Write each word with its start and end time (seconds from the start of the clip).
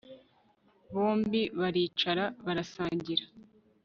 bombi 0.93 1.41
baricara 1.59 2.23
barasangira 2.45 3.25